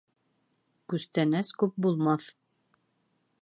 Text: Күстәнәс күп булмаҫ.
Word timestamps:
Күстәнәс 0.93 1.51
күп 1.65 1.77
булмаҫ. 1.87 2.27